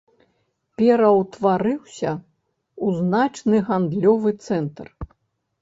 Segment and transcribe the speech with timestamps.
[0.81, 4.85] Пераўтварыўся ў значны гандлёвы цэнтр.